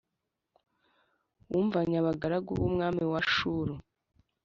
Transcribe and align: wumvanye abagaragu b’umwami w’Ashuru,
wumvanye 1.49 1.95
abagaragu 2.01 2.49
b’umwami 2.59 3.03
w’Ashuru, 3.11 3.73